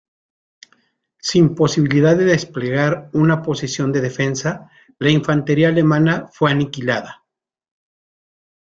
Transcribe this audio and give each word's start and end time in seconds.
Sin 1.19 1.53
posibilidad 1.53 2.17
de 2.17 2.25
desplegar 2.25 3.11
una 3.13 3.43
posición 3.43 3.91
de 3.91 4.01
defensa, 4.01 4.71
la 4.97 5.11
infantería 5.11 5.67
alemana 5.67 6.27
fue 6.33 6.49
aniquilada. 6.49 7.23